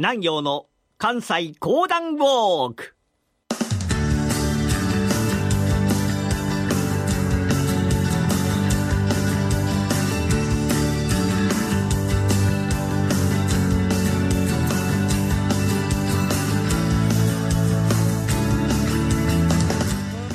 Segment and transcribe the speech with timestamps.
[0.00, 0.66] 南陽の
[0.96, 2.94] 関西講談ウォーク。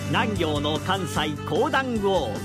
[0.09, 2.39] 南陽の関西講談ウォーク。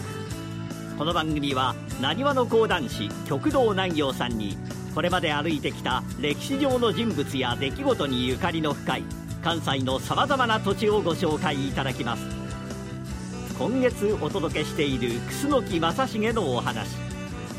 [0.97, 4.57] この番組はなにわの講談師極道南陽さんに
[4.99, 9.05] これまで歩いてきた歴史上の人物や出来事にゆかりの深い
[9.45, 12.27] 関西のさまざまな土地をご紹介いただきます。
[13.57, 16.97] 今月お届けしている楠木正成のお話。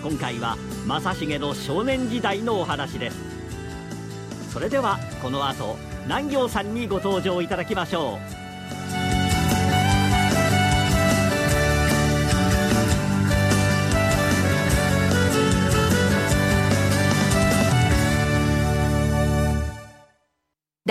[0.03, 3.17] 今回は正成の少年時代のお話です。
[4.51, 8.38] それではこの後南行さんにご登場いただきましょう。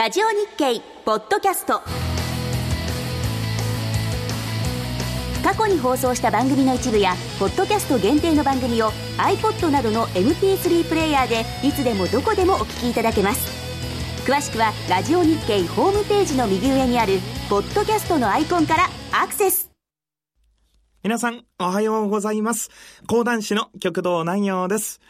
[0.09, 1.83] ラジオ日経ポッドキャスト
[5.45, 8.89] 過去に放送した番組の一部やポッドキャスト限定の番組を
[9.19, 13.53] iPod などの MP3 プレイヤーでいつでもどこでもお聞きいただけます
[14.27, 17.19] 詳しくはラジオ日経ホームページの右上にある
[17.51, 19.69] ポッドキャストのアイコンからアクセス
[21.05, 22.71] 皆さん、おはようございます。
[23.07, 25.01] 講談師の極道南陽です。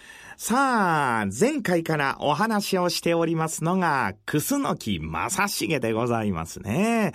[0.41, 7.13] さあ、前回からお話をしておりますのが、楠木正成でございますね。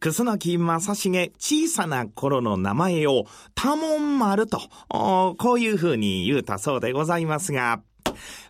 [0.00, 7.80] 楠木正成、小さな頃の名前を、多門丸と、こういう風に言うたそうでございますが、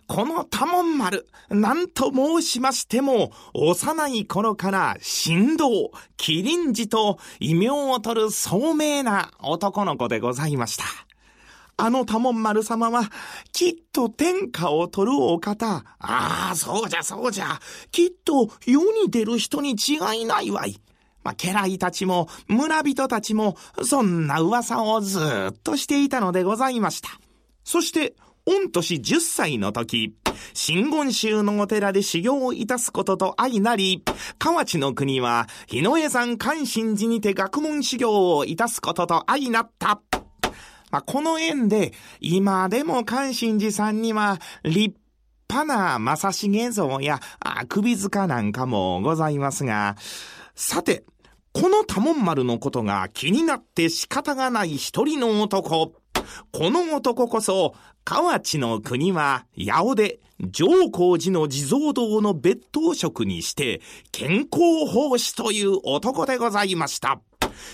[0.07, 11.04] この多門丸、なんと申しましても、幼い頃から神道、麒麟児と異名を取る聡明な男の子でございました。
[11.77, 13.09] あの多門丸様は、
[13.51, 15.83] きっと天下を取るお方。
[15.99, 17.59] ああ、そうじゃそうじゃ。
[17.91, 20.79] きっと世に出る人に違いないわい。
[21.23, 25.19] まあ、家来たちも村人たちも、そんな噂をず
[25.51, 27.09] っとしていたのでございました。
[27.63, 28.15] そして、
[28.45, 30.13] 御年10歳の時、
[30.53, 34.03] 真言宗のお寺で修行をいたすことと相なり、
[34.37, 39.99] 河内の国は、日野江山関心寺にて学問修行をいたすことと相なった。
[40.95, 41.91] まあ、この縁で、
[42.21, 44.95] 今でも関心寺さんには、立
[45.49, 49.97] 派な正成像や、あ首塚なんかもございますが、
[50.55, 51.03] さて、
[51.51, 55.91] この多門丸のことが気になって仕方がない一人の男。
[56.53, 57.75] この男こそ、
[58.05, 60.19] 河内の国は、八尾で、
[60.49, 63.81] 上皇寺の地蔵堂の別当職にして、
[64.13, 67.19] 健康奉仕という男でございました。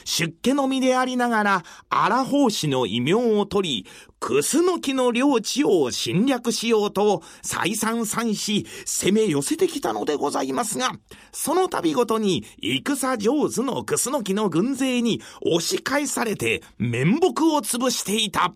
[0.06, 3.88] 出家の身でありながら、荒法師の異名を取り、
[4.20, 10.92] クスノキの領地を侵略しようと、再三三し、攻め寄せてきたのでございますが、
[11.32, 17.32] その度ごとに、戦上手のクスノキの軍勢に押し返されて、面目を
[17.62, 18.54] 潰していた。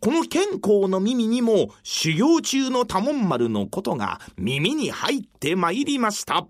[0.00, 6.46] この健康の耳にも、修行中の多門丸のことが耳に入ってまいりました。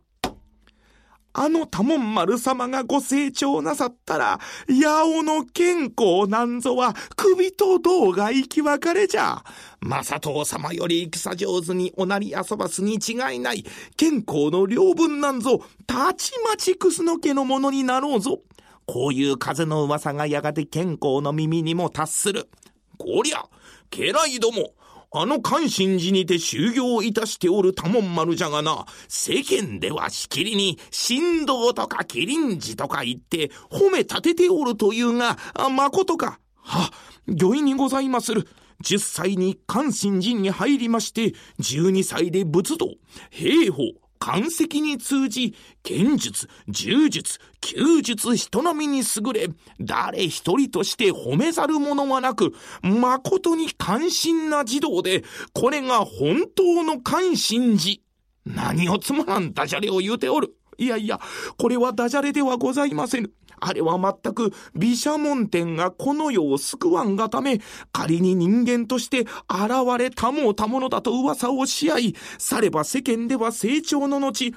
[1.37, 9.43] あの多門丸様がご成長なさったら、八尾の健康なんぞは首と胴が生き別れじゃ。
[9.81, 13.65] 正藤様より戦上手におなり遊ばすに違いない。
[13.97, 18.41] 健康の領分なんぞ、たちまちクスの家のものになろうぞ。
[18.87, 22.49] こういう風の噂がやがて健康の耳にも達する。
[22.97, 23.45] こりゃ、
[23.91, 24.71] 家来ども、
[25.17, 36.41] あの関心寺にて修行いたしておる多門丸じゃがな、世間ではしきりに、神道とか麒麟寺とか言って褒め立てておるというが、あ、誠か。
[36.57, 36.91] は、
[37.29, 38.49] 御意にございまする。
[38.83, 42.89] 10歳に関心寺に入りまして、12歳で仏道、
[43.31, 43.83] 兵法、
[44.25, 58.01] 漢石に通じ、剣術、柔術、弓術人並みに優れ、誰一人として褒めざる者はなく、誠に関心な児童で、これが本当の関心寺。
[58.47, 60.57] 何をつまらんダジャレを言うておる。
[60.79, 61.21] いやいや、
[61.59, 63.31] これはダジャレではございませぬ。
[63.67, 67.61] あれは全く、毘沙門天がこの世を救わんがため、
[67.93, 69.31] 仮に人間として現
[69.99, 74.55] れたもうたものだと噂をし合い、されば世間では成長の後、必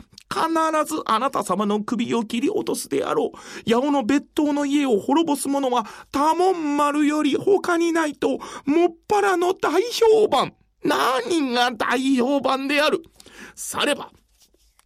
[0.94, 3.70] ずあなた様の首を切り落とすであろう。
[3.70, 10.54] 八尾の別当の家を滅ぼす者は、多門丸より他にないと、もっぱらの大評判。
[10.84, 13.04] 何が大評判である。
[13.56, 14.12] されば、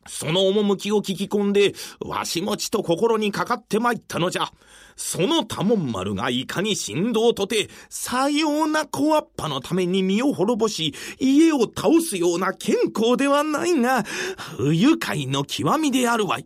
[0.08, 4.52] その趣を聞き込んで、わしもちと心にかかって参ったのじゃ。
[4.96, 14.04] その多門丸がいかに振動とて、さような小アッパのために身を滅ぼし、家を倒すような健康ではないが、
[14.58, 16.46] 不愉快の極みであるわい。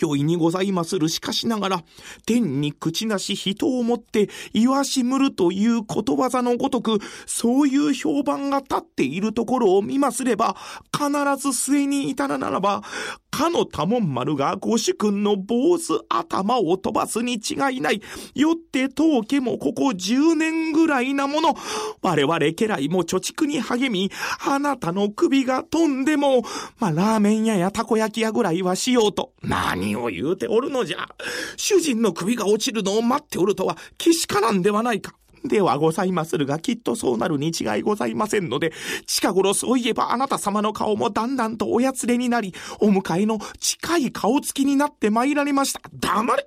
[0.00, 1.08] 脅威にございまする。
[1.08, 1.84] しかしながら、
[2.26, 10.56] 天に口なし人をもって、言わしむるということわざのごとく、そういう評判が立っているところを見ますれば、
[10.92, 12.82] 必ず末に至らならば、
[13.30, 18.02] かの多門丸がご主君の坊主頭を飛ばすに違いない。
[18.34, 21.54] よって当家もここ10年ぐらいなもの。
[22.02, 24.10] 我々家来も貯蓄に励み、
[24.46, 26.42] あなたの首が飛んでも、
[26.78, 29.32] まあ、ラーメン屋やたこ焼き屋ぐらいはしようと。
[29.42, 31.08] 何を言うておるのじゃ。
[31.56, 35.14] 主人の首が落ちるのを待っておるとは、けしからんではないか。
[35.44, 38.72] ではございまするが、きっとそうなるに違いございませんので、
[39.06, 45.80] 近頃そういえばあなた様の顔もだんだんとおやつれになり、お迎えの近い顔つきになって参られました。
[45.92, 46.46] 黙れ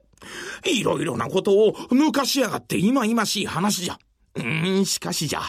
[0.66, 3.98] いろいろなことを抜かしやがって今々しい話じゃ。
[4.36, 5.42] うん、しかしじゃ、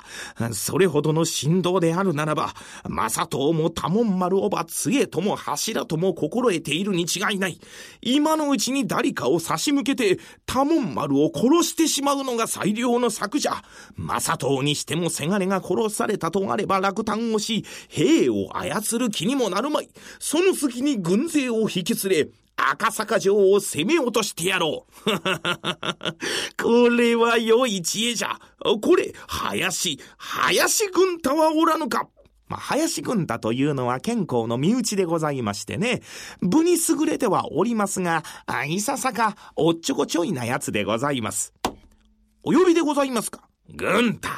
[0.53, 2.53] それほどの振動であるならば、
[2.87, 7.59] 正藤も多門丸おば杖とも柱とも心得ているに違いない。
[8.03, 13.63] 今のうちに誰かを差し向けて、多門丸を殺してしまうのが最良の策じゃ。
[13.97, 19.89] 正藤にしてもせがれが殺されたとあれば落胆をし、兵を操る気にもなるまい。
[20.19, 25.11] その隙に軍勢を引き連れ、赤坂城を攻め落としてやろう。
[26.63, 28.39] これは良い知恵じゃ。
[28.81, 32.09] これ、林、林軍太はおらぬか。
[32.49, 36.03] まあ、林軍太というのは健康の身内でございましてね、
[36.41, 38.23] 部に優れてはおりますが、
[38.69, 41.53] いささかおっちょこちょいなやつでございます。
[42.43, 43.49] お呼びでございますか？
[43.73, 44.29] 軍太、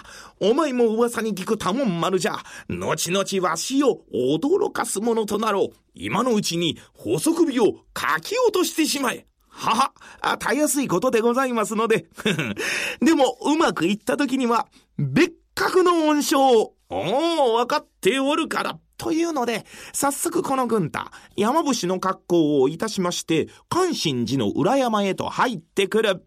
[0.40, 2.37] お前も噂に聞く多門丸じゃ。
[2.69, 5.76] 後々わしを驚かすものとなろう。
[5.94, 9.26] 今のうちに細首をかき落としてしまえ。
[9.49, 12.06] はは、たやすいことでございますので。
[13.00, 14.69] でも、うまくいった時には、
[14.99, 16.75] 別格の恩賞を。
[16.88, 18.79] おお、わかっておるから。
[18.99, 21.00] というので、早速この軍太、
[21.37, 26.25] 山伏の格好をいたしまして、関心寺の裏山へと入ってくる。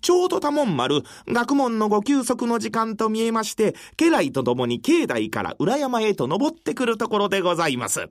[0.00, 8.08] ちょうど多門丸、学問のご休息の時間と見えまして、家来と共に境内から裏山へと登ってくるところでございます。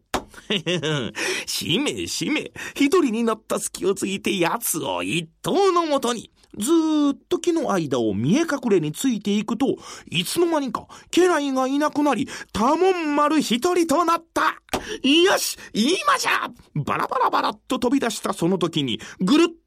[1.46, 9.76] しめしめ、一人になった隙をついて奴を一頭のもとに、ずーっと木の間を見え隠れについていくと、
[10.10, 14.62] いつの間にか家来がいなくなり、多門丸一人となった。
[15.08, 19.65] よし今じゃバラバラバラっと飛び出したその時に、ぐるっ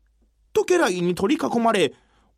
[0.59, 1.95] と家来に取り囲まれ、己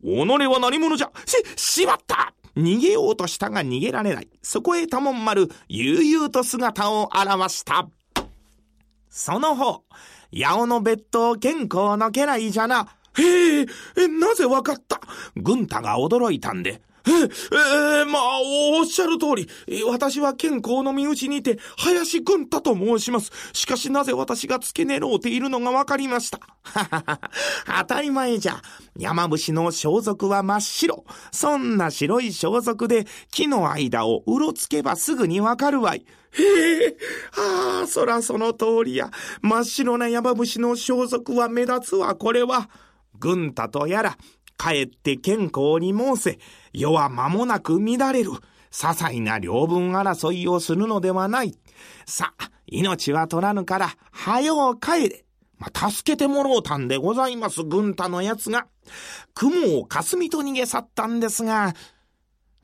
[0.06, 4.28] は何者じゃし、しまった逃げようとしたが逃げられない。
[4.42, 7.88] そこへ多門丸、悠々と姿を現した。
[9.08, 9.84] その方、
[10.32, 12.88] 八尾の別当健康の家来じゃな。
[13.16, 13.66] へえ、
[14.08, 15.00] なぜわかった
[15.36, 19.48] 軍太が驚いたんで、え、えー、まあ、おっしゃる通り、
[19.86, 23.30] 私は健康の身内にて、林軍太と申します。
[23.52, 26.40] しかしなぜ私が付け狙うているのがわかりました。
[26.62, 27.30] ははは、
[27.80, 28.60] 当たり前じゃ。
[28.96, 31.04] 山伏の装束は真っ白。
[31.32, 36.04] そんな白い装束で、木の間をうろつけばすぐにわかるわい。
[36.32, 36.96] へえ、
[37.36, 39.10] ああ、そらその通りや。
[39.42, 42.68] 真っ白な山伏の装束は目立つわ、これは。
[43.18, 44.16] 軍太とやら、
[44.60, 46.38] 帰って健康に申せ、
[46.74, 48.32] 世は間もなく乱れる。
[48.70, 51.54] 些細な領分争いをするのではない。
[52.04, 55.24] さあ、命は取らぬから、早う帰れ。
[55.56, 58.66] まあ、助けてもろうたんでございます、軍太の奴が。
[59.34, 61.74] 雲を霞と逃げ去ったんですが、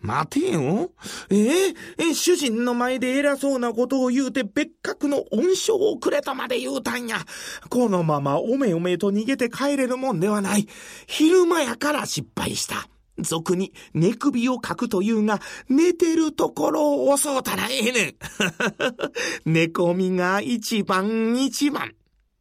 [0.00, 0.90] 待てよ。
[1.30, 7.18] え、え、主人の前で偉そうなことを言うて別格の恩賞をくれとまで言うたんや。
[7.68, 10.66] このままおめおめと逃げて帰れるもんではない。
[11.06, 12.88] 昼間やから失敗した。
[13.18, 18.14] 俗に寝首をかくというが、寝てるところを襲うたらええねん。
[19.52, 21.92] 寝込みが一番一番。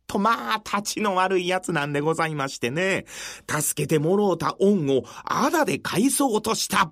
[0.07, 3.05] とまあ、立ちの悪い奴なんでございましてね。
[3.49, 6.91] 助けてもろうた恩をあだで返そうとした。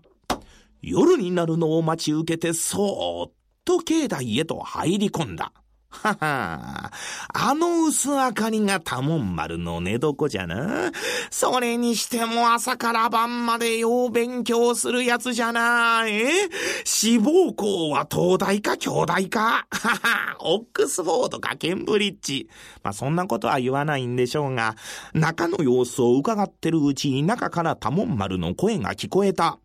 [0.86, 3.32] 夜になるのを待ち受けてそーっ
[3.64, 5.54] と境内へと入り込んだ。
[5.90, 6.92] はは
[7.34, 10.92] あの薄明かりが多門丸の寝床じゃな。
[11.30, 16.04] それにしても朝から晩までよう勉強するやつじゃな。
[16.08, 16.50] え
[16.84, 19.40] 志望校は東大か京大か。
[19.40, 22.50] ははオックスフォードかケンブリッジ。
[22.84, 24.76] まあそんなことは言わないんでしょうが、
[25.14, 29.60] 中の様子を伺ってるうちに中から多門丸の声が聞こえた。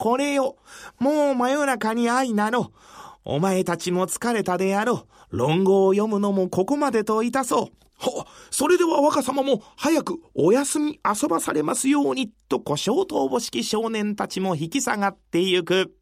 [0.00, 0.56] これよ、
[0.98, 2.72] もう真夜中に愛なの。
[3.22, 5.36] お前たちも疲れたであろう。
[5.36, 7.68] 論語を読むのもここまでといたそう。
[7.98, 15.94] は、それでは若様も早くお休み遊ばされますように、と小小頭母式少年たちも引き下がってゆく。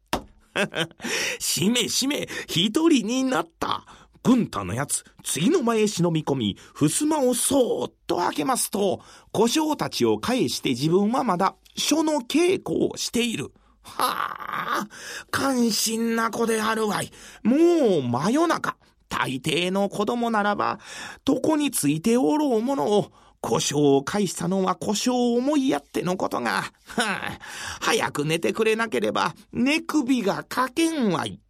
[1.40, 3.84] しめしめ、一人になった。
[4.22, 9.00] 軍太のやつ、次の前へ忍び込み、襖をそーっと開けますと、
[9.32, 13.52] 小将たちを返して自分はまだ書の稽古をしている。
[13.96, 14.88] はあ、
[15.30, 17.10] 関心な子であるわい。
[17.42, 18.76] もう真夜中。
[19.08, 20.78] 大抵の子供ならば、
[21.26, 27.38] 床についておろうものを、故障を返したのは故障を思いやってのことが、はあ、
[27.80, 31.40] 早く寝てくれなければ、寝首がかけんわい。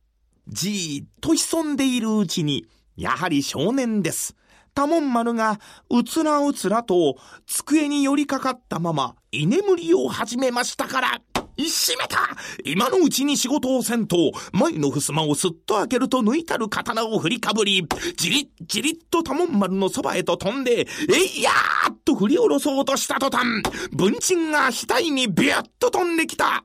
[0.46, 2.66] じーっと潜んでいるうちに、
[2.96, 4.34] やはり少年です。
[4.74, 5.58] 多門丸が、
[5.90, 7.16] うつらうつらと、
[7.46, 11.20] 机に寄りかかったまま、居眠りを始めましたから、
[11.64, 12.18] 閉めた
[12.64, 17.86] 今のうちに仕事をせんと、前の襖をすっと開けると抜いたる刀を振りかぶり、
[18.16, 23.46] じりっじりっと多門丸のそばへと飛んで、えいやーっと振り下ろそうとした途端、
[23.92, 26.44] 文鎮が額にビュッと飛んできた。
[26.44, 26.64] は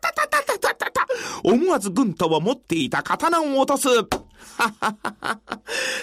[0.00, 1.06] たたたたたたた。
[1.44, 3.88] 思わず軍太は持っていた刀を落とす。
[3.88, 4.04] は
[4.58, 5.40] ははは。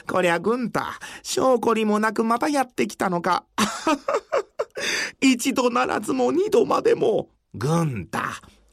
[0.08, 0.82] こりゃ軍太、
[1.24, 3.46] 証拠りもなくまたやってきたのか。
[5.22, 7.30] 一度ならずも二度までも。
[7.58, 8.20] 軍太、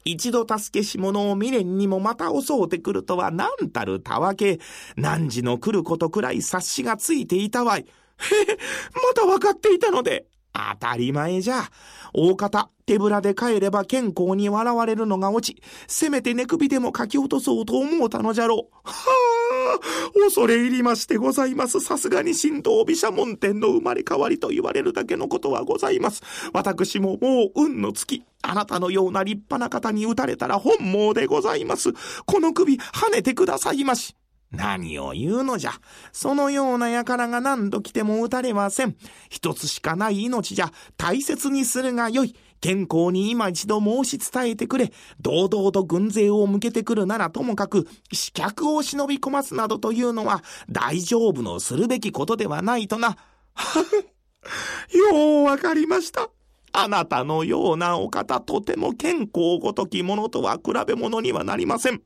[0.05, 4.59] 一度助けし者を未練にもまた襲うてくるとは何たるたわけ。
[4.95, 7.81] 何時の来ることくらい察しがついていたわい。
[7.81, 7.87] へへ、
[8.93, 10.27] また分かっていたので。
[10.55, 11.69] 当たり前じゃ。
[12.13, 18.75] 大方、手ぶらで帰れば健康に笑われるのが落ち、せめて寝首でも書き落とそうと思うたのじゃろう。
[18.83, 18.93] は
[19.75, 21.81] あ、恐れ入りましてございます。
[21.81, 26.21] さすがに神道毘沙門天の生まれ変わりと言われるだけのことはございます。
[26.53, 31.91] 私ももう運の尽き、あなたのような立派な方に打たれたら本望でございます。
[32.25, 34.15] この首、跳ねてくださいまし。
[34.51, 35.71] 何を言うのじゃ。
[36.11, 38.95] そのような輩が何度来ても打たれません。
[39.29, 40.71] 一つしかない命じゃ。
[40.97, 42.35] 大切にするがよい。
[42.61, 44.91] 健康に今一度申し伝えてくれ。
[45.19, 53.17] 堂々と軍勢を向けてくるならともかく、死客を忍び込ますなどというのは、大丈夫のするべきことではないとな。
[54.93, 56.29] ようわかりました。
[56.77, 62.01] あなたのようなお方とても健康ごときものとは比べ物にはなりません。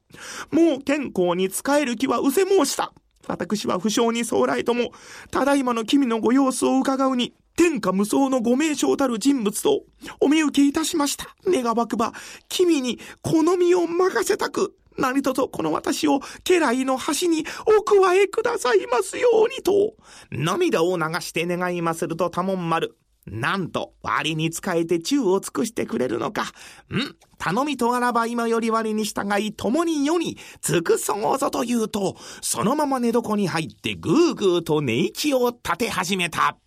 [0.51, 2.93] もう健康に使える気は失せ申した。
[3.27, 4.91] 私は不詳に早来とも、
[5.31, 9.81] ただいまの君のご様子を伺うに、天下無双のご名称たる人物と
[10.21, 11.35] お見受けいたしました。
[11.47, 12.13] 願わくば、
[12.47, 19.95] 君に好みを任せたく、何とぞこの私を家来の端にお加えくださいますようにと、
[20.31, 22.95] 涙を流して願いますると多門丸。
[23.31, 26.43] なんと、割に仕えて宙を尽くしてくれるのか。
[26.43, 27.15] ん？
[27.37, 36.57] 頼みとあらば今より割に従い共に世に尽くそうぞと言うと、そのまま寝床に入ってぐーぐーと寝息を立て始めた。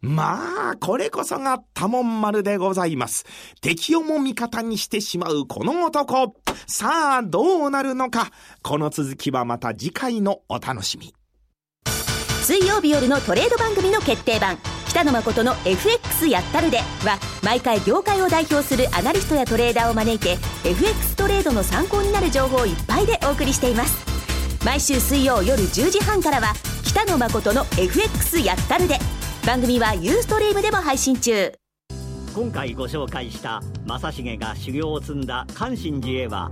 [0.00, 3.24] まあ、これこそが多門丸でございます。
[3.60, 6.34] 敵をも味方にしてしまうこの男。
[6.66, 8.30] さあ、どうなるのか。
[8.62, 11.14] この続きはまた次回のお楽しみ。
[12.42, 14.58] 水曜日夜のトレード番組の決定版。
[14.92, 20.36] 北野誠の FX やったるでは毎回業界を代表するアナリストやトレーダーを招いて
[20.68, 24.04] FX トレードの参考になる情報をいっぱいでお送りしています。
[24.66, 26.52] 毎週水曜夜10時半からは
[26.84, 28.98] 北野誠の FX やったるで。
[29.46, 31.54] 番組はユーストリームでも配信中。
[32.34, 36.50] 今回ご紹介した正成が修行を積んだ関心寺へは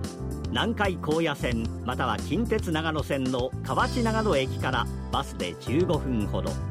[0.49, 6.70] 南海高野線または近鉄長野線の河内長野駅からバスで15分ほど。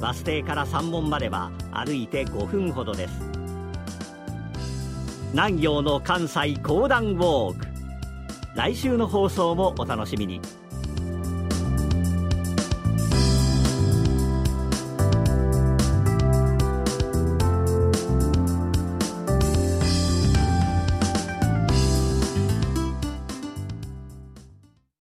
[0.00, 3.14] バス停から山門までは歩いて5分ほどです。
[5.32, 7.66] 南行の関西講談ウォーク。
[8.54, 10.40] 来週の放送もお楽しみに。